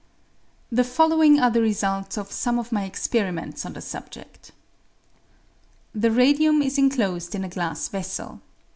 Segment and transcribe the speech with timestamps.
[0.71, 4.49] The following are the results of some of my experiments on the subjed;—
[6.01, 8.41] The radium is enclosed in a glass ves:el.